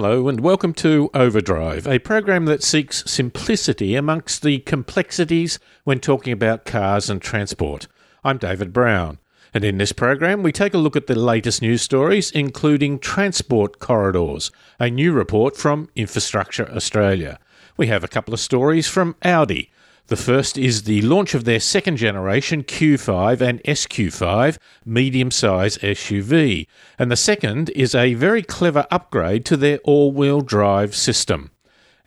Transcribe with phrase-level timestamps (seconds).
[0.00, 6.32] Hello, and welcome to Overdrive, a program that seeks simplicity amongst the complexities when talking
[6.32, 7.88] about cars and transport.
[8.22, 9.18] I'm David Brown,
[9.52, 13.80] and in this program, we take a look at the latest news stories, including transport
[13.80, 17.40] corridors, a new report from Infrastructure Australia.
[17.76, 19.72] We have a couple of stories from Audi,
[20.08, 26.66] the first is the launch of their second generation Q5 and SQ5 medium size SUV,
[26.98, 31.50] and the second is a very clever upgrade to their all wheel drive system.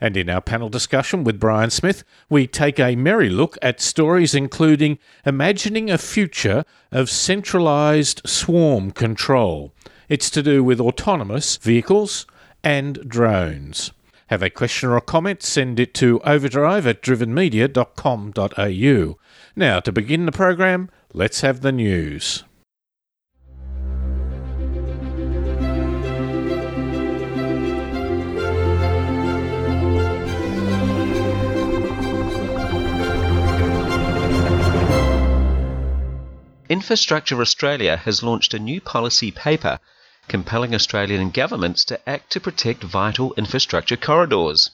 [0.00, 4.34] And in our panel discussion with Brian Smith, we take a merry look at stories
[4.34, 9.72] including imagining a future of centralised swarm control.
[10.08, 12.26] It's to do with autonomous vehicles
[12.64, 13.92] and drones.
[14.32, 15.42] Have a question or a comment?
[15.42, 19.18] Send it to overdrive at drivenmedia.com.au.
[19.54, 22.42] Now, to begin the program, let's have the news.
[36.70, 39.78] Infrastructure Australia has launched a new policy paper
[40.32, 44.70] compelling Australian governments to act to protect vital infrastructure corridors.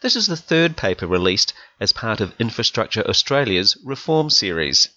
[0.00, 4.88] This is the third paper released as part of Infrastructure Australia's reform series.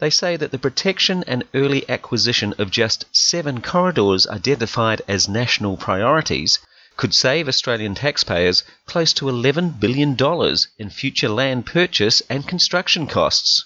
[0.00, 5.76] They say that the protection and early acquisition of just seven corridors identified as national
[5.76, 6.58] priorities
[6.96, 10.16] could save Australian taxpayers close to $11 billion
[10.76, 13.64] in future land purchase and construction costs.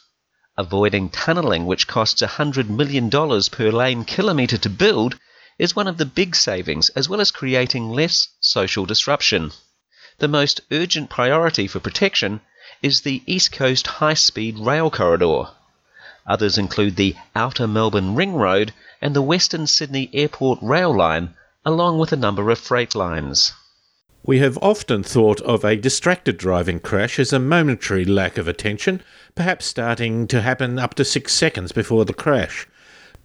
[0.58, 5.19] Avoiding tunnelling, which costs $100 million per lane kilometre to build,
[5.59, 9.51] is one of the big savings, as well as creating less social disruption.
[10.19, 12.43] The most urgent priority for protection
[12.83, 15.45] is the East Coast High Speed Rail Corridor.
[16.27, 21.98] Others include the Outer Melbourne Ring Road and the Western Sydney Airport Rail Line, along
[21.98, 23.53] with a number of freight lines.
[24.25, 29.03] We have often thought of a distracted driving crash as a momentary lack of attention,
[29.35, 32.67] perhaps starting to happen up to six seconds before the crash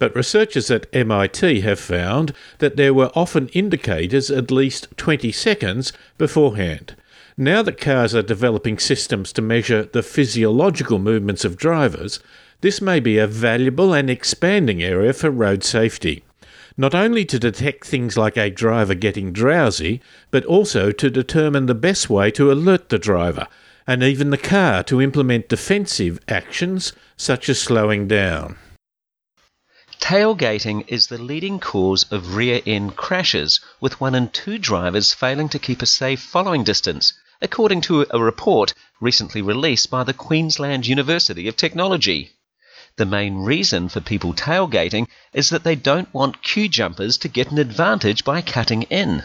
[0.02, 5.92] but researchers at MIT have found that there were often indicators at least 20 seconds
[6.18, 6.96] beforehand.
[7.36, 12.18] Now that cars are developing systems to measure the physiological movements of drivers,
[12.62, 16.24] this may be a valuable and expanding area for road safety.
[16.76, 20.00] Not only to detect things like a driver getting drowsy,
[20.32, 23.46] but also to determine the best way to alert the driver,
[23.86, 28.56] and even the car to implement defensive actions such as slowing down.
[30.02, 35.48] Tailgating is the leading cause of rear end crashes, with one in two drivers failing
[35.50, 40.88] to keep a safe following distance, according to a report recently released by the Queensland
[40.88, 42.32] University of Technology.
[42.96, 47.52] The main reason for people tailgating is that they don't want queue jumpers to get
[47.52, 49.22] an advantage by cutting in.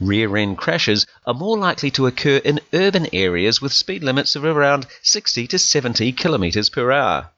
[0.00, 4.46] Rear end crashes are more likely to occur in urban areas with speed limits of
[4.46, 7.32] around 60 to 70 kilometres per hour.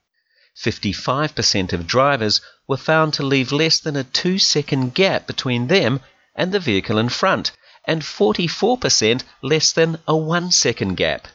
[0.63, 6.01] 55% of drivers were found to leave less than a two second gap between them
[6.35, 7.53] and the vehicle in front,
[7.85, 11.29] and 44% less than a one second gap.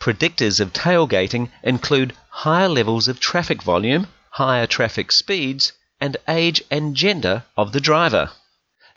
[0.00, 6.94] Predictors of tailgating include higher levels of traffic volume, higher traffic speeds, and age and
[6.94, 8.30] gender of the driver.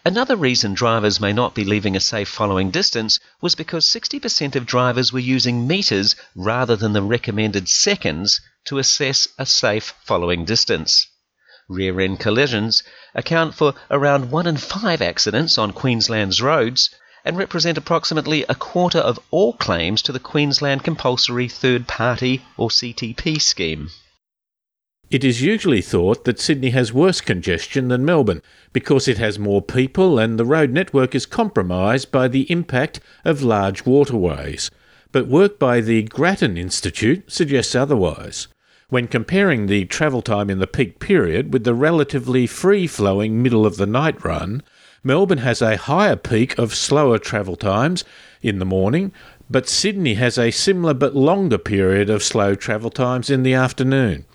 [0.03, 4.65] Another reason drivers may not be leaving a safe following distance was because 60% of
[4.65, 11.05] drivers were using meters rather than the recommended seconds to assess a safe following distance.
[11.69, 12.81] Rear end collisions
[13.13, 16.89] account for around one in five accidents on Queensland's roads
[17.23, 22.69] and represent approximately a quarter of all claims to the Queensland Compulsory Third Party or
[22.69, 23.91] CTP scheme.
[25.11, 28.41] It is usually thought that Sydney has worse congestion than Melbourne
[28.73, 33.43] because it has more people and the road network is compromised by the impact of
[33.43, 34.71] large waterways
[35.11, 38.47] but work by the Grattan Institute suggests otherwise.
[38.89, 43.65] When comparing the travel time in the peak period with the relatively free flowing middle
[43.65, 44.63] of the night run,
[45.03, 48.03] Melbourne has a higher peak of slower travel times
[48.41, 49.11] in the morning,
[49.49, 54.25] but Sydney has a similar but longer period of slow travel times in the afternoon.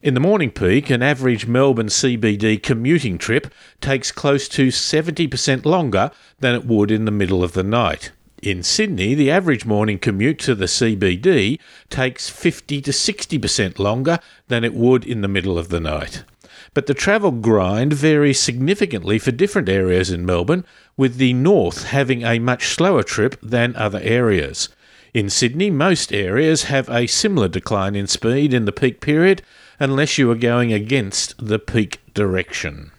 [0.00, 3.52] In the morning peak, an average Melbourne CBD commuting trip
[3.82, 6.10] takes close to 70% longer
[6.40, 8.10] than it would in the middle of the night.
[8.42, 11.58] In Sydney, the average morning commute to the CBD
[11.90, 14.18] takes 50 to 60% longer
[14.48, 16.24] than it would in the middle of the night.
[16.72, 20.64] But the travel grind varies significantly for different areas in Melbourne,
[20.96, 24.70] with the north having a much slower trip than other areas.
[25.12, 29.42] In Sydney, most areas have a similar decline in speed in the peak period,
[29.78, 32.90] unless you are going against the peak direction.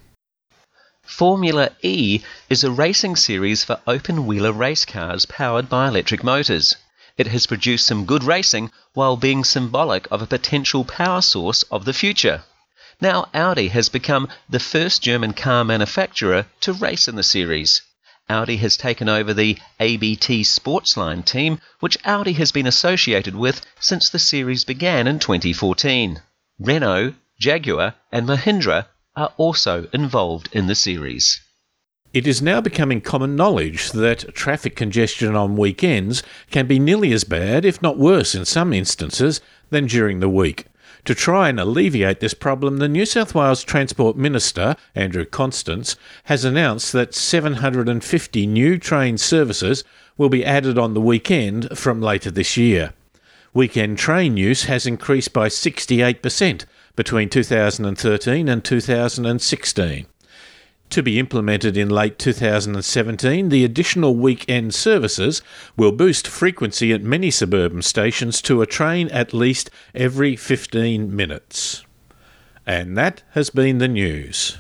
[1.05, 6.75] Formula E is a racing series for open wheeler race cars powered by electric motors.
[7.17, 11.85] It has produced some good racing while being symbolic of a potential power source of
[11.85, 12.43] the future.
[12.99, 17.81] Now, Audi has become the first German car manufacturer to race in the series.
[18.29, 24.09] Audi has taken over the ABT Sportsline team, which Audi has been associated with since
[24.09, 26.21] the series began in 2014.
[26.59, 28.85] Renault, Jaguar, and Mahindra
[29.15, 31.41] are also involved in the series.
[32.13, 36.21] It is now becoming common knowledge that traffic congestion on weekends
[36.51, 39.41] can be nearly as bad, if not worse in some instances,
[39.71, 40.67] than during the week.
[41.05, 45.95] To try and alleviate this problem, the New South Wales Transport Minister, Andrew Constance,
[46.25, 49.83] has announced that 750 new train services
[50.17, 52.93] will be added on the weekend from later this year.
[53.55, 56.65] Weekend train use has increased by 68%
[56.95, 60.05] between 2013 and 2016.
[60.89, 65.43] To be implemented in late 2017, the additional weekend services
[65.77, 71.85] will boost frequency at many suburban stations to a train at least every 15 minutes.
[72.65, 74.57] And that has been the news.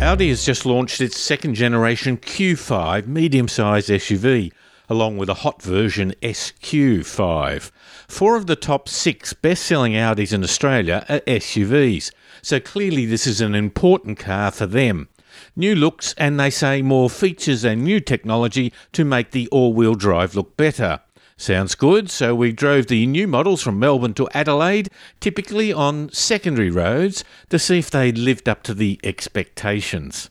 [0.00, 4.52] Audi has just launched its second generation Q5 medium sized SUV
[4.88, 7.70] along with a hot version SQ5.
[8.08, 12.10] Four of the top six best selling Audis in Australia are SUVs,
[12.42, 15.08] so clearly this is an important car for them.
[15.56, 19.94] New looks, and they say more features and new technology to make the all wheel
[19.94, 21.00] drive look better.
[21.36, 24.88] Sounds good, so we drove the new models from Melbourne to Adelaide,
[25.18, 30.30] typically on secondary roads, to see if they lived up to the expectations.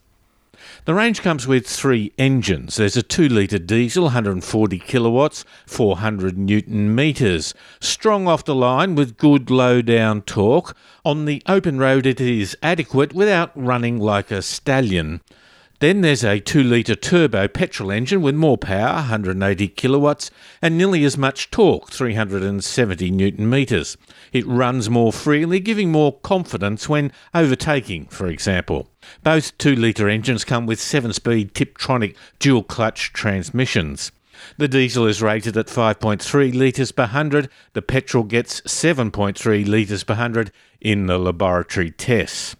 [0.86, 2.76] The range comes with three engines.
[2.76, 7.54] There's a 2 litre diesel, 140 kilowatts, 400 newton metres.
[7.80, 10.76] Strong off the line with good low down torque.
[11.06, 15.22] On the open road, it is adequate without running like a stallion.
[15.80, 20.32] Then there's a 2 litre turbo petrol engine with more power, 180 kilowatts,
[20.62, 23.96] and nearly as much torque, 370 newton metres.
[24.34, 28.90] It runs more freely, giving more confidence when overtaking, for example.
[29.24, 34.12] Both 2 litre engines come with 7 speed Tiptronic dual clutch transmissions.
[34.58, 40.16] The diesel is rated at 5.3 litres per 100, the petrol gets 7.3 litres per
[40.16, 40.52] 100
[40.82, 42.56] in the laboratory tests.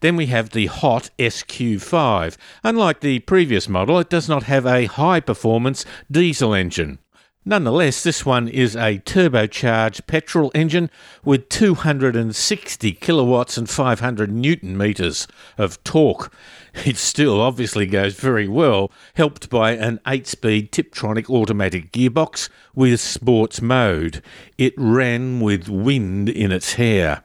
[0.00, 2.36] Then we have the Hot SQ5.
[2.64, 6.98] Unlike the previous model, it does not have a high performance diesel engine.
[7.44, 10.88] Nonetheless, this one is a turbocharged petrol engine
[11.24, 15.26] with 260 kilowatts and 500 newton meters
[15.58, 16.32] of torque.
[16.86, 22.98] It still obviously goes very well, helped by an 8 speed Tiptronic automatic gearbox with
[22.98, 24.22] sports mode.
[24.56, 27.24] It ran with wind in its hair.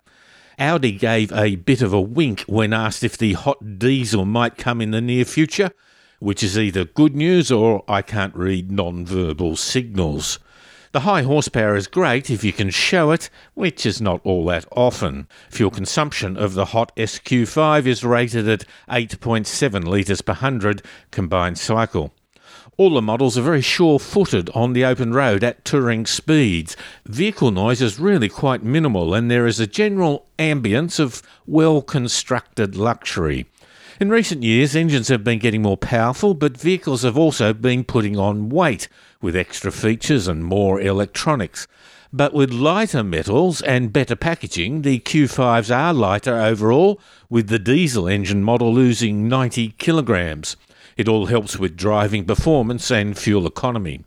[0.59, 4.81] Audi gave a bit of a wink when asked if the hot diesel might come
[4.81, 5.71] in the near future,
[6.19, 10.39] which is either good news or I can't read non-verbal signals.
[10.93, 14.65] The high horsepower is great if you can show it, which is not all that
[14.71, 15.27] often.
[15.49, 20.81] Fuel consumption of the hot SQ5 is rated at 8.7 litres per 100
[21.12, 22.13] combined cycle.
[22.77, 26.77] All the models are very sure footed on the open road at touring speeds.
[27.05, 32.75] Vehicle noise is really quite minimal, and there is a general ambience of well constructed
[32.75, 33.47] luxury.
[34.00, 38.16] In recent years, engines have been getting more powerful, but vehicles have also been putting
[38.16, 38.88] on weight
[39.22, 41.68] with extra features and more electronics.
[42.13, 48.08] But with lighter metals and better packaging, the Q5s are lighter overall, with the diesel
[48.08, 50.58] engine model losing 90 kilograms.
[50.96, 54.06] It all helps with driving performance and fuel economy.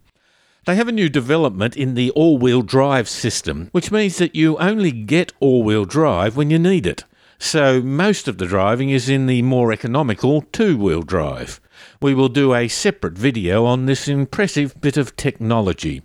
[0.67, 4.57] They have a new development in the all wheel drive system, which means that you
[4.59, 7.03] only get all wheel drive when you need it.
[7.43, 11.59] So most of the driving is in the more economical two wheel drive.
[12.01, 16.03] We will do a separate video on this impressive bit of technology.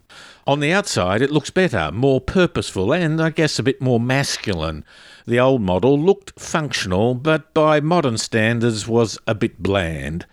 [0.48, 4.86] On the outside, it looks better, more purposeful, and I guess a bit more masculine.
[5.28, 10.26] The old model looked functional, but by modern standards was a bit bland.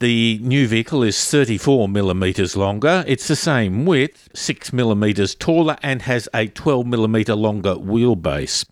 [0.00, 3.02] The new vehicle is 34 millimeters longer.
[3.06, 8.66] It's the same width, 6 millimeters taller, and has a 12 millimeter longer wheelbase.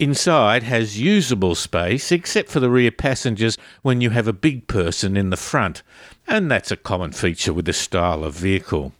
[0.00, 5.16] Inside has usable space except for the rear passengers when you have a big person
[5.16, 5.84] in the front,
[6.26, 8.92] and that's a common feature with this style of vehicle.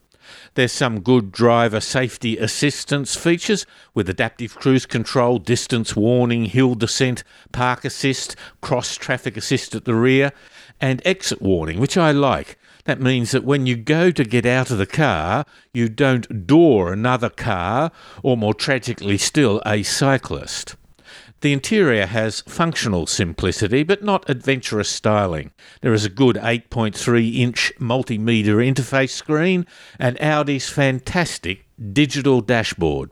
[0.53, 7.25] There's some good driver safety assistance features with adaptive cruise control, distance warning, hill descent,
[7.51, 10.31] park assist, cross traffic assist at the rear,
[10.79, 12.57] and exit warning, which I like.
[12.85, 16.93] That means that when you go to get out of the car, you don't door
[16.93, 17.91] another car
[18.23, 20.77] or, more tragically still, a cyclist.
[21.45, 25.51] The interior has functional simplicity but not adventurous styling.
[25.81, 29.67] There is a good 8.3 inch multimedia interface screen
[29.99, 33.11] and Audi's fantastic digital dashboard.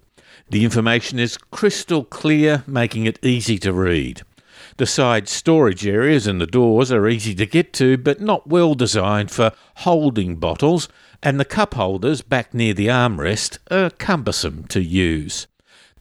[0.50, 4.24] The information is crystal clear, making it easy to read.
[4.78, 8.74] The side storage areas and the doors are easy to get to, but not well
[8.74, 10.90] designed for holding bottles,
[11.22, 15.46] and the cup holders back near the armrest are cumbersome to use.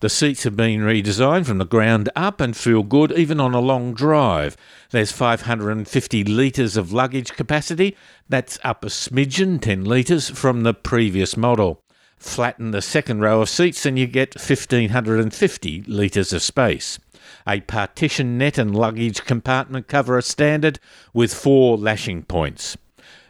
[0.02, 3.60] The seats have been redesigned from the ground up and feel good even on a
[3.60, 4.56] long drive.
[4.90, 7.96] There's 550 litres of luggage capacity.
[8.28, 11.84] That's up a smidgen, 10 litres, from the previous model.
[12.18, 16.98] Flatten the second row of seats and you get 1550 litres of space.
[17.46, 20.80] A partition net and luggage compartment cover are standard
[21.14, 22.76] with four lashing points.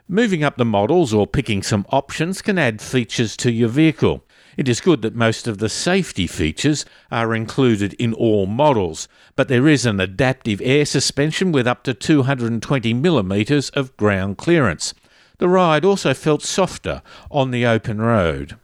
[0.08, 4.24] Moving up the models or picking some options can add features to your vehicle.
[4.56, 9.48] It is good that most of the safety features are included in all models, but
[9.48, 14.92] there is an adaptive air suspension with up to 220 millimetres of ground clearance.
[15.38, 18.56] The ride also felt softer on the open road.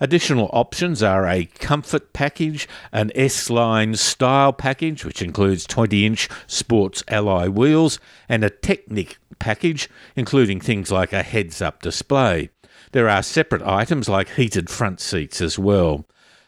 [0.00, 6.28] Additional options are a comfort package, an S Line style package, which includes 20 inch
[6.46, 12.50] sports alloy wheels, and a Technik package, including things like a heads up display.
[12.92, 16.04] There are separate items like heated front seats as well.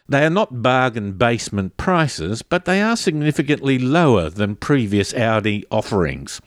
[0.09, 6.41] They are not bargain basement prices, but they are significantly lower than previous Audi offerings.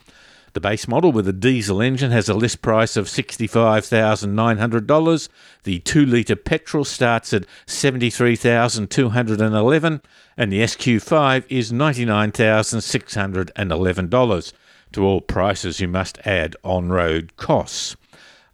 [0.53, 5.29] The base model with a diesel engine has a list price of $65,900.
[5.63, 10.01] The 2 litre petrol starts at 73,211
[10.37, 14.53] and the SQ5 is $99,611.
[14.93, 17.95] To all prices you must add on-road costs.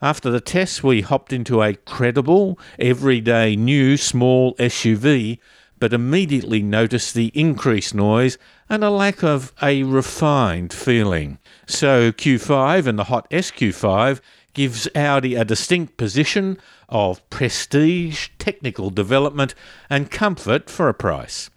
[0.03, 5.39] After the test, we hopped into a credible, everyday new small SUV,
[5.79, 11.37] but immediately noticed the increased noise and a lack of a refined feeling.
[11.67, 14.19] So Q5 and the hot SQ5
[14.53, 16.57] gives Audi a distinct position
[16.89, 19.55] of prestige, technical development,
[19.89, 21.49] and comfort for a price.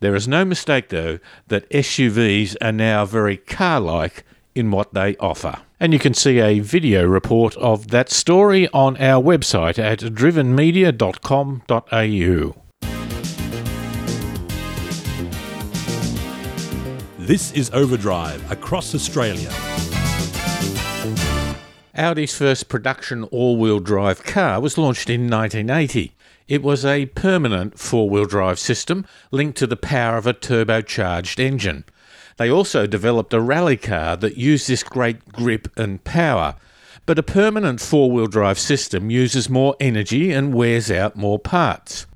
[0.00, 4.24] There is no mistake, though, that SUVs are now very car like
[4.54, 5.58] in what they offer.
[5.80, 12.60] And you can see a video report of that story on our website at drivenmedia.com.au.
[17.18, 19.50] This is Overdrive across Australia.
[21.96, 26.12] Audi's first production all wheel drive car was launched in 1980.
[26.48, 31.38] It was a permanent four wheel drive system linked to the power of a turbocharged
[31.38, 31.84] engine.
[32.36, 36.56] They also developed a rally car that used this great grip and power.
[37.06, 42.06] But a permanent four wheel drive system uses more energy and wears out more parts.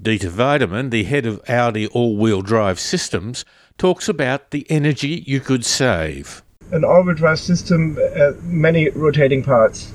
[0.00, 3.44] Dieter Weidemann, the head of Audi all wheel drive systems,
[3.76, 6.42] talks about the energy you could save.
[6.72, 9.92] An all wheel drive system, uh, many rotating parts.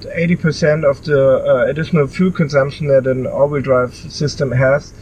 [0.00, 4.92] 80% of the uh, additional fuel consumption that an all wheel drive system has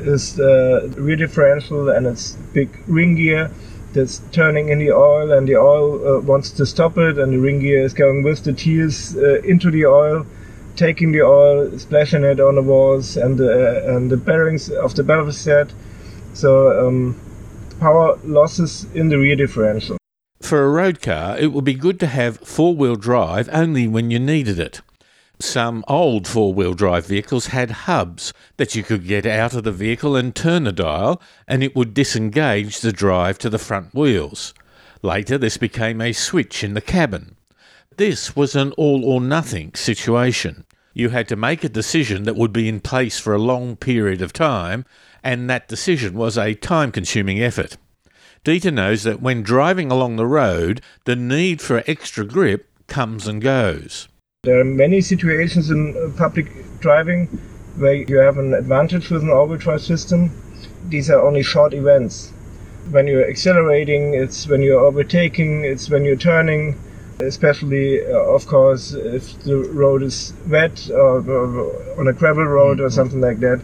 [0.00, 3.50] is the rear differential and its big ring gear
[3.92, 7.38] that's turning in the oil and the oil uh, wants to stop it and the
[7.38, 10.26] ring gear is going with the tears uh, into the oil
[10.76, 14.94] taking the oil splashing it on the walls and the, uh, and the bearings of
[14.94, 15.72] the valve set.
[16.34, 17.20] So um,
[17.80, 19.98] power losses in the rear differential.
[20.40, 24.18] For a road car it would be good to have four-wheel drive only when you
[24.20, 24.80] needed it
[25.40, 29.72] some old four wheel drive vehicles had hubs that you could get out of the
[29.72, 34.52] vehicle and turn the dial, and it would disengage the drive to the front wheels.
[35.02, 37.36] Later, this became a switch in the cabin.
[37.96, 40.64] This was an all or nothing situation.
[40.92, 44.20] You had to make a decision that would be in place for a long period
[44.20, 44.84] of time,
[45.22, 47.76] and that decision was a time consuming effort.
[48.44, 53.40] Dieter knows that when driving along the road, the need for extra grip comes and
[53.40, 54.08] goes.
[54.44, 56.46] There are many situations in uh, public
[56.78, 57.26] driving
[57.76, 60.30] where you have an advantage with an all-wheel drive system.
[60.88, 62.32] These are only short events.
[62.92, 66.78] When you're accelerating, it's when you're overtaking, it's when you're turning,
[67.18, 72.76] especially, uh, of course, if the road is wet or, or on a gravel road
[72.76, 72.86] mm-hmm.
[72.86, 73.60] or something like that.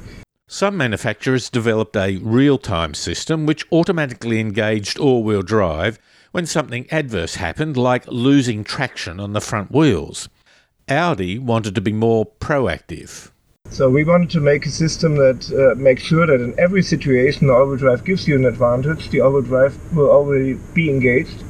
[0.49, 6.01] Some manufacturers developed a real time system which automatically engaged all wheel drive
[6.33, 10.29] when something adverse happened, like losing traction on the front wheels.
[10.89, 13.31] Audi wanted to be more proactive.
[13.71, 17.47] So we wanted to make a system that uh, makes sure that in every situation
[17.47, 19.09] the all-wheel drive gives you an advantage.
[19.09, 21.43] The all-wheel drive will already be engaged.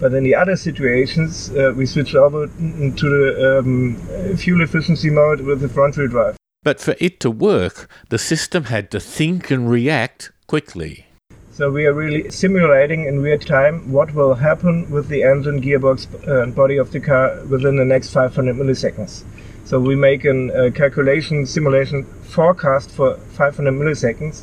[0.00, 5.40] But in the other situations, uh, we switch over to the um, fuel efficiency mode
[5.40, 6.36] with the front-wheel drive.
[6.62, 11.03] But for it to work, the system had to think and react quickly.
[11.56, 16.08] So we are really simulating in real time what will happen with the engine, gearbox,
[16.26, 19.22] uh, and body of the car within the next 500 milliseconds.
[19.64, 24.42] So we make a uh, calculation simulation forecast for 500 milliseconds,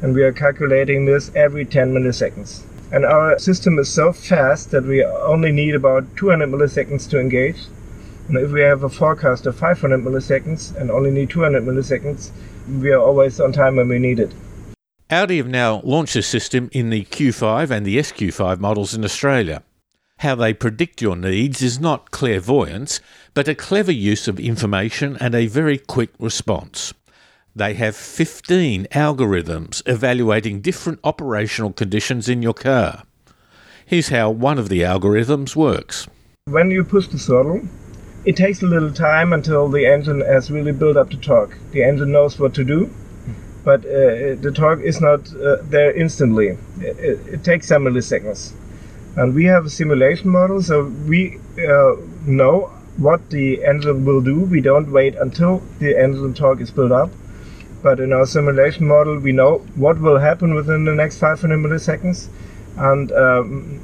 [0.00, 2.62] and we are calculating this every 10 milliseconds.
[2.90, 7.66] And our system is so fast that we only need about 200 milliseconds to engage.
[8.28, 12.30] And if we have a forecast of 500 milliseconds and only need 200 milliseconds,
[12.80, 14.32] we are always on time when we need it.
[15.08, 19.62] Audi have now launched this system in the Q5 and the SQ5 models in Australia.
[20.18, 22.98] How they predict your needs is not clairvoyance,
[23.32, 26.92] but a clever use of information and a very quick response.
[27.54, 33.04] They have 15 algorithms evaluating different operational conditions in your car.
[33.84, 36.08] Here's how one of the algorithms works.
[36.46, 37.62] When you push the throttle,
[38.24, 41.56] it takes a little time until the engine has really built up the torque.
[41.70, 42.90] The engine knows what to do,
[43.66, 46.56] but uh, the torque is not uh, there instantly.
[46.80, 48.52] It, it, takes some milliseconds.
[49.16, 54.38] And we have a simulation model, so we uh, know what the engine will do.
[54.44, 57.10] We don't wait until the engine torque is built up.
[57.82, 62.28] But in our simulation model, we know what will happen within the next 500 milliseconds.
[62.76, 63.80] And um,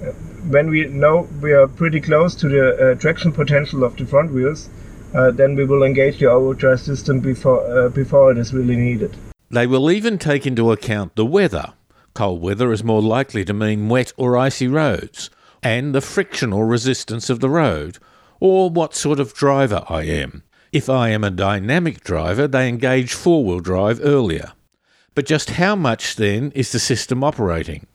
[0.48, 4.30] when we know we are pretty close to the uh, traction potential of the front
[4.30, 4.70] wheels,
[5.12, 9.16] uh, then we will engage the overdrive system before, uh, before it is really needed.
[9.52, 11.74] They will even take into account the weather.
[12.14, 15.28] Cold weather is more likely to mean wet or icy roads,
[15.62, 17.98] and the frictional resistance of the road,
[18.40, 20.42] or what sort of driver I am.
[20.72, 24.52] If I am a dynamic driver, they engage four wheel drive earlier.
[25.14, 27.86] But just how much then is the system operating?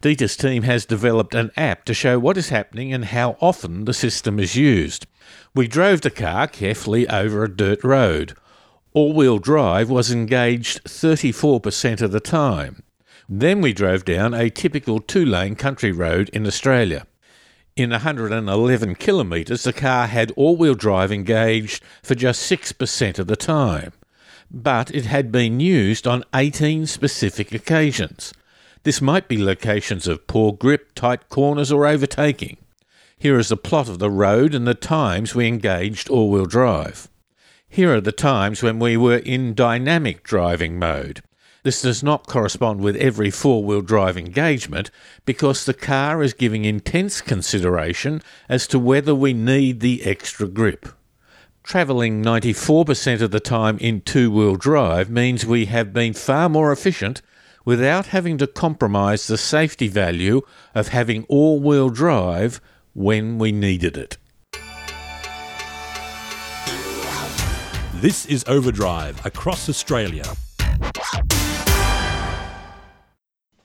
[0.00, 3.94] Dieter's team has developed an app to show what is happening and how often the
[3.94, 5.06] system is used.
[5.54, 8.34] We drove the car carefully over a dirt road
[8.94, 12.84] all wheel drive was engaged 34% of the time.
[13.28, 17.04] Then we drove down a typical two lane country road in Australia.
[17.74, 23.34] In 111 kilometres, the car had all wheel drive engaged for just 6% of the
[23.34, 23.92] time.
[24.48, 28.32] But it had been used on 18 specific occasions.
[28.84, 32.58] This might be locations of poor grip, tight corners, or overtaking.
[33.18, 37.08] Here is a plot of the road and the times we engaged all wheel drive.
[37.74, 41.24] Here are the times when we were in dynamic driving mode.
[41.64, 44.92] This does not correspond with every four wheel drive engagement
[45.24, 50.86] because the car is giving intense consideration as to whether we need the extra grip.
[51.64, 56.70] Travelling 94% of the time in two wheel drive means we have been far more
[56.70, 57.22] efficient
[57.64, 60.42] without having to compromise the safety value
[60.76, 62.60] of having all wheel drive
[62.92, 64.16] when we needed it.
[68.04, 70.24] This is Overdrive across Australia.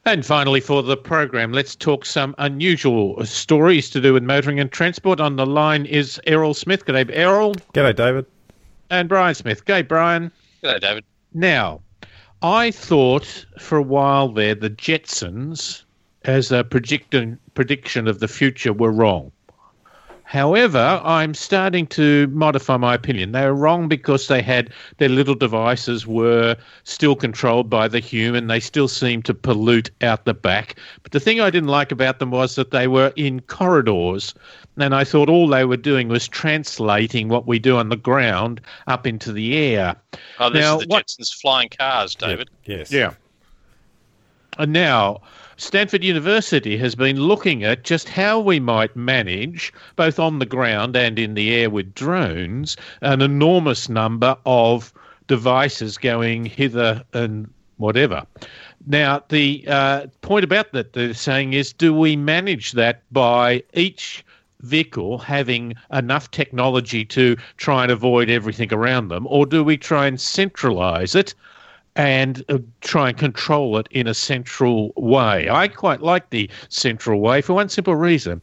[0.06, 4.72] And finally, for the program, let's talk some unusual stories to do with motoring and
[4.72, 5.20] transport.
[5.20, 6.86] On the line is Errol Smith.
[6.86, 7.54] Good day, Errol.
[7.74, 8.24] G'day, David.
[8.88, 9.66] And Brian Smith.
[9.66, 10.32] G'day, Brian.
[10.64, 11.04] G'day, David.
[11.34, 11.82] Now,
[12.40, 15.82] I thought for a while there the Jetsons,
[16.24, 19.32] as a prediction prediction of the future, were wrong.
[20.30, 23.32] However, I'm starting to modify my opinion.
[23.32, 28.46] They were wrong because they had their little devices were still controlled by the human.
[28.46, 30.76] They still seemed to pollute out the back.
[31.02, 34.32] But the thing I didn't like about them was that they were in corridors.
[34.76, 38.60] And I thought all they were doing was translating what we do on the ground
[38.86, 39.96] up into the air.
[40.38, 42.50] Oh, this now, is the what, Jetsons flying cars, David.
[42.66, 42.92] Yes.
[42.92, 43.14] Yeah.
[44.58, 45.22] And now,
[45.60, 50.96] Stanford University has been looking at just how we might manage, both on the ground
[50.96, 54.90] and in the air with drones, an enormous number of
[55.26, 58.24] devices going hither and whatever.
[58.86, 64.24] Now, the uh, point about that they're saying is do we manage that by each
[64.62, 70.06] vehicle having enough technology to try and avoid everything around them, or do we try
[70.06, 71.34] and centralize it
[71.96, 75.48] and uh, try and control it in a central way.
[75.50, 78.40] I quite like the central way for one simple reason.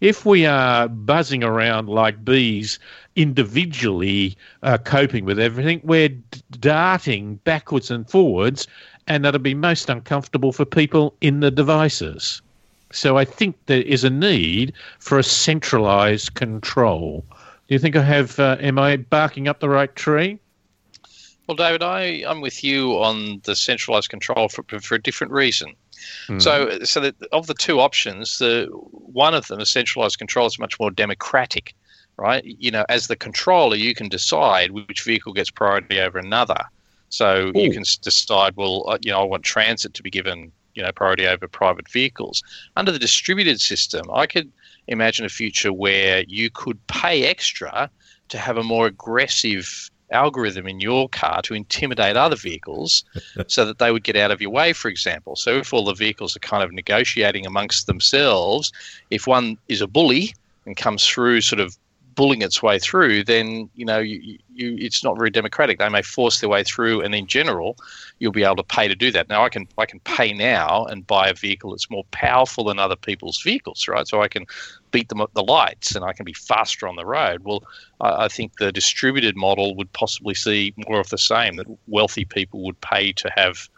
[0.00, 2.78] If we are buzzing around like bees,
[3.16, 6.10] individually uh, coping with everything, we're
[6.60, 8.66] darting backwards and forwards,
[9.06, 12.42] and that'll be most uncomfortable for people in the devices.
[12.90, 17.24] So I think there is a need for a centralized control.
[17.68, 18.38] Do you think I have?
[18.38, 20.38] Uh, am I barking up the right tree?
[21.48, 25.74] Well, David, I, I'm with you on the centralized control for, for a different reason.
[26.28, 26.42] Mm.
[26.42, 30.58] So, so that of the two options, the one of them, a centralized control, is
[30.58, 31.74] much more democratic,
[32.18, 32.44] right?
[32.44, 36.60] You know, as the controller, you can decide which vehicle gets priority over another.
[37.08, 37.52] So Ooh.
[37.54, 40.92] you can decide, well, uh, you know, I want transit to be given, you know
[40.92, 42.42] priority over private vehicles.
[42.76, 44.52] Under the distributed system, I could
[44.86, 47.90] imagine a future where you could pay extra
[48.28, 53.04] to have a more aggressive algorithm in your car to intimidate other vehicles
[53.46, 55.36] so that they would get out of your way, for example.
[55.36, 58.72] So if all the vehicles are kind of negotiating amongst themselves,
[59.10, 60.34] if one is a bully
[60.66, 61.76] and comes through sort of
[62.18, 65.78] bullying its way through, then you know you, you, it's not very democratic.
[65.78, 67.76] They may force their way through, and in general,
[68.18, 69.28] you'll be able to pay to do that.
[69.28, 72.80] Now, I can I can pay now and buy a vehicle that's more powerful than
[72.80, 74.06] other people's vehicles, right?
[74.08, 74.46] So I can
[74.90, 77.44] beat them at the lights, and I can be faster on the road.
[77.44, 77.62] Well,
[78.00, 81.54] I, I think the distributed model would possibly see more of the same.
[81.54, 83.68] That wealthy people would pay to have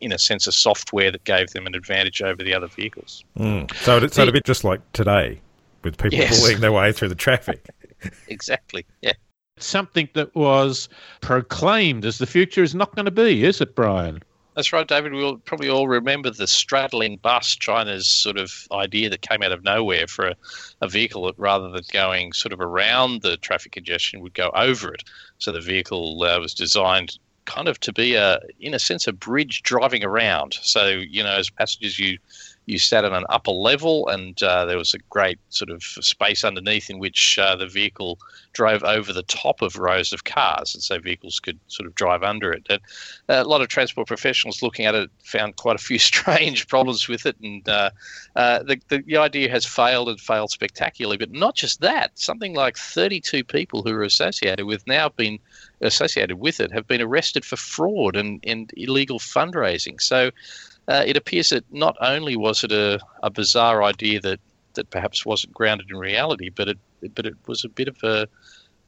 [0.00, 3.24] in a sense, a software that gave them an advantage over the other vehicles.
[3.36, 3.74] Mm.
[3.78, 5.40] So, it's so a bit just like today,
[5.82, 6.38] with people yes.
[6.38, 7.68] bullying their way through the traffic.
[8.28, 8.86] exactly.
[9.02, 9.12] Yeah.
[9.58, 10.88] Something that was
[11.20, 14.22] proclaimed as the future is not going to be, is it, Brian?
[14.58, 15.12] That's right, David.
[15.12, 19.62] We'll probably all remember the straddling bus, China's sort of idea that came out of
[19.62, 20.36] nowhere for a,
[20.80, 24.92] a, vehicle that rather than going sort of around the traffic congestion would go over
[24.92, 25.04] it.
[25.38, 29.12] So the vehicle uh, was designed kind of to be a, in a sense, a
[29.12, 30.58] bridge driving around.
[30.60, 32.18] So, you know, as passengers, you
[32.68, 36.44] you sat on an upper level, and uh, there was a great sort of space
[36.44, 38.18] underneath in which uh, the vehicle
[38.52, 42.22] drove over the top of rows of cars, and so vehicles could sort of drive
[42.22, 42.66] under it.
[42.68, 42.80] And
[43.30, 47.08] uh, a lot of transport professionals looking at it found quite a few strange problems
[47.08, 47.90] with it, and uh,
[48.36, 51.16] uh, the, the, the idea has failed and failed spectacularly.
[51.16, 55.38] But not just that, something like 32 people who are associated with now been
[55.80, 60.00] associated with it have been arrested for fraud and, and illegal fundraising.
[60.02, 60.32] So
[60.88, 64.40] uh, it appears that not only was it a, a bizarre idea that,
[64.74, 66.78] that perhaps wasn't grounded in reality, but it
[67.14, 68.26] but it was a bit of a,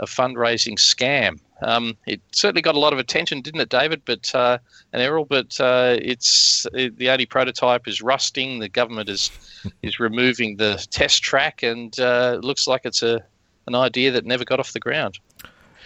[0.01, 1.39] a fundraising scam.
[1.63, 4.03] Um, it certainly got a lot of attention, didn't it, David?
[4.05, 4.59] But uh,
[4.93, 8.59] and Errol, but uh, it's it, the only prototype is rusting.
[8.59, 9.31] The government is
[9.83, 13.23] is removing the test track, and uh, it looks like it's a
[13.67, 15.19] an idea that never got off the ground.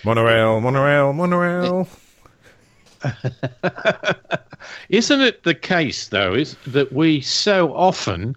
[0.04, 1.88] Monorail, monorail, monorail.
[4.88, 8.36] Isn't it the case, though, is that we so often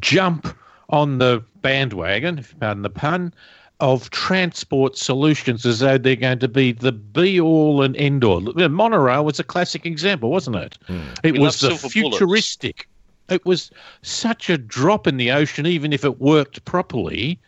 [0.00, 0.56] jump
[0.90, 3.32] on the bandwagon, if pardon the pun,
[3.80, 8.40] of transport solutions as though they're going to be the be all and end all.
[8.40, 10.78] Monorail was a classic example, wasn't it?
[10.88, 11.18] Mm.
[11.24, 12.86] It we was the futuristic.
[13.28, 13.42] Bullets.
[13.42, 13.70] It was
[14.02, 17.40] such a drop in the ocean, even if it worked properly,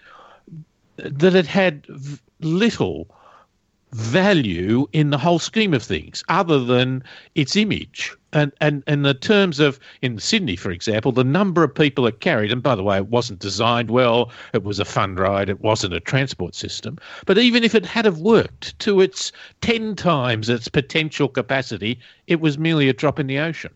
[0.96, 1.86] that it had
[2.40, 3.06] little
[3.94, 7.00] value in the whole scheme of things other than
[7.36, 8.12] its image.
[8.32, 12.18] And, and, and in terms of, in Sydney, for example, the number of people it
[12.18, 15.60] carried, and by the way, it wasn't designed well, it was a fun ride, it
[15.60, 16.98] wasn't a transport system.
[17.24, 19.30] But even if it had have worked to its
[19.60, 23.72] 10 times its potential capacity, it was merely a drop in the ocean.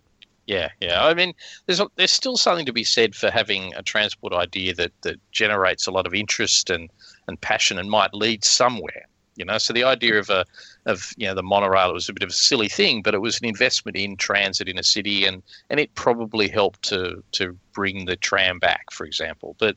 [0.49, 1.07] Yeah, yeah.
[1.07, 1.33] I mean,
[1.67, 5.87] there's there's still something to be said for having a transport idea that, that generates
[5.87, 6.91] a lot of interest and,
[7.29, 9.07] and passion and might lead somewhere.
[9.39, 10.45] You know, so the idea of a
[10.85, 13.41] of you know the monorail was a bit of a silly thing, but it was
[13.41, 18.07] an investment in transit in a city, and and it probably helped to to bring
[18.07, 19.55] the tram back, for example.
[19.61, 19.77] But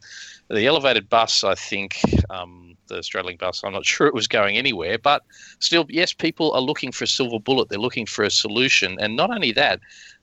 [0.49, 1.99] the elevated bus, I think,
[2.31, 4.97] um, the straddling bus, I'm not sure it was going anywhere.
[4.97, 5.21] But
[5.59, 7.69] still, yes, people are looking for a silver bullet.
[7.69, 9.79] They're looking for a solution, and not only that,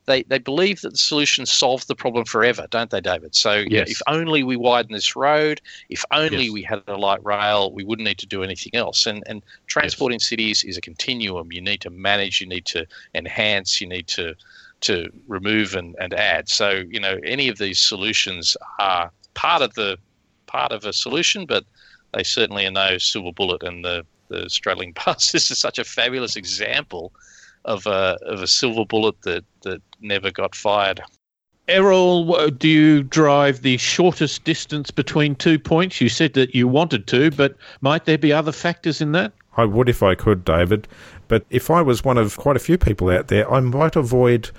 [0.09, 3.35] they, they believe that the solution solves the problem forever, don't they, David?
[3.35, 3.67] So yes.
[3.69, 6.53] you know, if only we widen this road, if only yes.
[6.53, 9.07] we had a light rail, we wouldn't need to do anything else.
[9.07, 10.17] And and transport yes.
[10.17, 11.53] in cities is a continuum.
[11.53, 14.35] You need to manage, you need to enhance, you need to
[14.81, 16.49] to remove and, and add.
[16.49, 19.99] So you know any of these solutions are part of the
[20.47, 21.65] part of a solution, but
[22.15, 23.63] they certainly are no silver bullet.
[23.63, 27.13] And the the straddling bus this is such a fabulous example
[27.65, 31.01] of a of a silver bullet that that never got fired.
[31.69, 36.01] Errol, do you drive the shortest distance between two points?
[36.01, 39.33] You said that you wanted to, but might there be other factors in that?
[39.59, 40.89] I would if I could, David.
[41.27, 44.51] But if I was one of quite a few people out there, I might avoid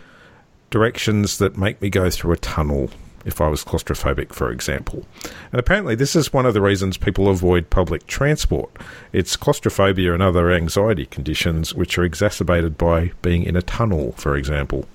[0.70, 2.92] directions that make me go through a tunnel
[3.26, 5.06] if I was claustrophobic, for example.
[5.52, 8.72] And apparently, this is one of the reasons people avoid public transport.
[9.12, 14.36] It's claustrophobia and other anxiety conditions which are exacerbated by being in a tunnel, for
[14.36, 14.86] example.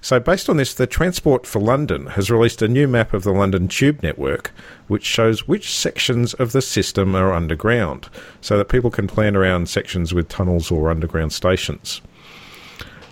[0.00, 3.32] So, based on this, the Transport for London has released a new map of the
[3.32, 4.52] London Tube network,
[4.86, 8.08] which shows which sections of the system are underground,
[8.40, 12.00] so that people can plan around sections with tunnels or underground stations.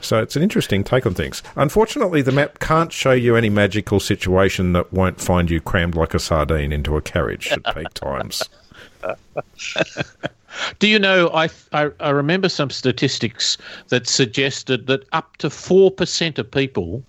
[0.01, 1.43] So it's an interesting take on things.
[1.57, 6.15] Unfortunately, the map can't show you any magical situation that won't find you crammed like
[6.15, 8.43] a sardine into a carriage at peak times.
[10.79, 11.29] Do you know?
[11.35, 17.03] I, I, I remember some statistics that suggested that up to four percent of people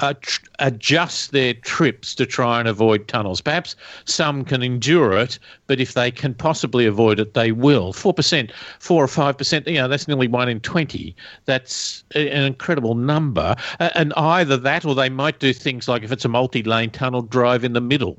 [0.00, 3.40] uh, tr- adjust their trips to try and avoid tunnels.
[3.40, 7.92] Perhaps some can endure it, but if they can possibly avoid it, they will.
[7.92, 11.14] 4%, 4 or 5%, you know, that's nearly 1 in 20.
[11.46, 13.56] That's a- an incredible number.
[13.80, 16.90] Uh, and either that or they might do things like if it's a multi lane
[16.90, 18.18] tunnel, drive in the middle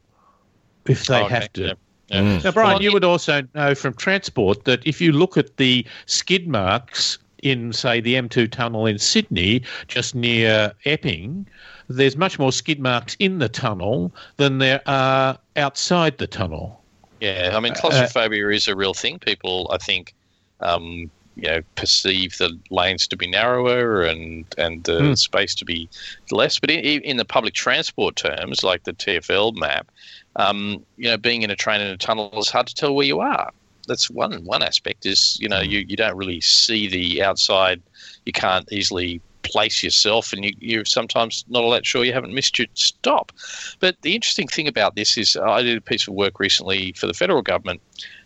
[0.85, 1.61] if they Okay, have to.
[1.61, 1.73] yeah,
[2.09, 2.39] yeah.
[2.43, 5.85] Now, Brian, Well, you would also know from transport that if you look at the
[6.07, 11.47] skid marks in, say, the M2 tunnel in Sydney, just near Epping,
[11.87, 16.85] there's much more skid marks in the tunnel than there are outside the tunnel.
[17.19, 19.19] Yeah, I mean, claustrophobia is a real thing.
[19.19, 20.13] People, I think,
[20.61, 25.13] um, you know, perceive the lanes to be narrower and and the Hmm.
[25.15, 25.89] space to be
[26.31, 26.59] less.
[26.59, 29.91] But in, in the public transport terms, like the TFL map,
[30.35, 33.05] um, you know, being in a train in a tunnel is hard to tell where
[33.05, 33.51] you are.
[33.89, 35.05] That's one one aspect.
[35.05, 37.81] Is you know, you you don't really see the outside.
[38.25, 42.33] You can't easily place yourself, and you, you're sometimes not all that sure you haven't
[42.33, 43.31] missed your stop.
[43.79, 47.07] But the interesting thing about this is, I did a piece of work recently for
[47.07, 47.81] the federal government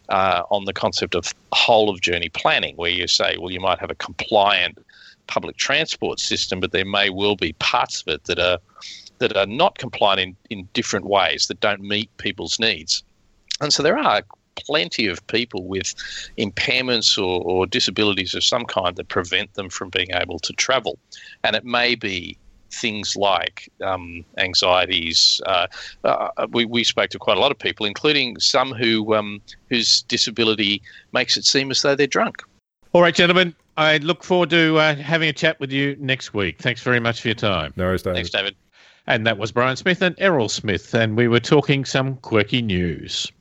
[0.09, 3.79] uh, on the concept of whole of journey planning, where you say, well, you might
[3.79, 4.77] have a compliant
[5.27, 8.59] public transport system, but there may well be parts of it that are
[9.19, 13.03] that are not compliant in, in different ways that don't meet people's needs.
[13.61, 14.21] And so there are
[14.55, 15.93] plenty of people with
[16.37, 20.97] impairments or, or disabilities of some kind that prevent them from being able to travel.
[21.43, 22.37] And it may be
[22.73, 25.39] things like um, anxieties.
[25.45, 25.67] Uh,
[26.03, 30.01] uh, we, we spoke to quite a lot of people, including some who um, whose
[30.03, 32.37] disability makes it seem as though they're drunk.
[32.93, 36.59] All right, gentlemen, I look forward to uh, having a chat with you next week.
[36.59, 37.73] Thanks very much for your time.
[37.75, 38.15] No worries, David.
[38.15, 38.55] Thanks, David.
[39.07, 43.31] And that was Brian Smith and Errol Smith, and we were talking some quirky news.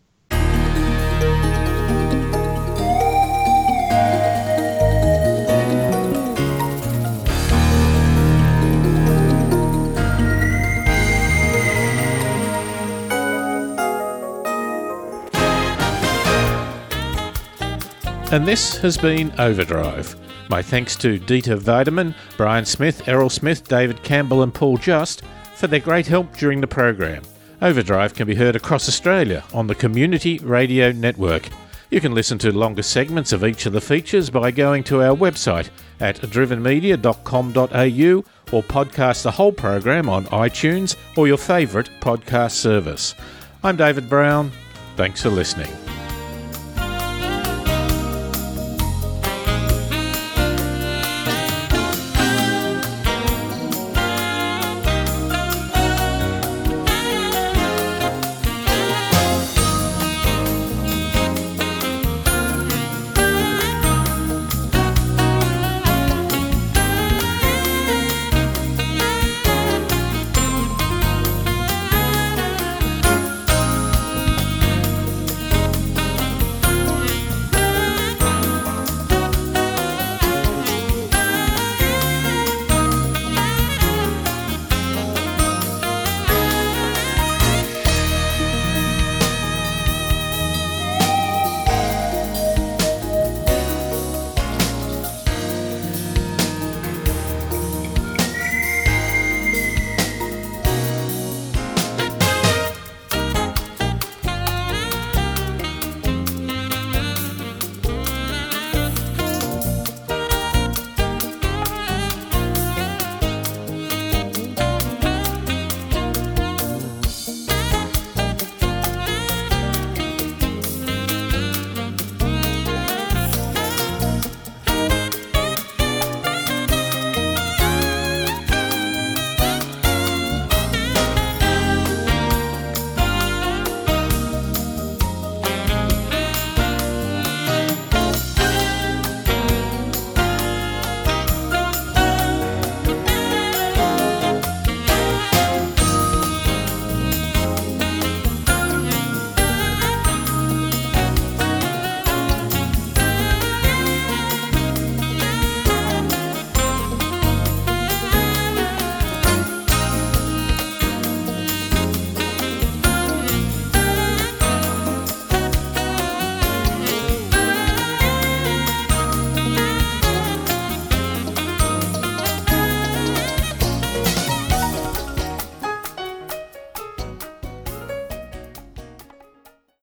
[18.32, 20.16] And this has been Overdrive.
[20.48, 25.20] My thanks to Dieter Weidemann, Brian Smith, Errol Smith, David Campbell, and Paul Just
[25.54, 27.22] for their great help during the program.
[27.60, 31.46] Overdrive can be heard across Australia on the Community Radio Network.
[31.90, 35.14] You can listen to longer segments of each of the features by going to our
[35.14, 35.68] website
[36.00, 43.14] at drivenmedia.com.au or podcast the whole program on iTunes or your favourite podcast service.
[43.62, 44.50] I'm David Brown.
[44.96, 45.70] Thanks for listening.